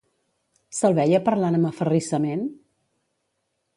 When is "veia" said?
1.01-1.21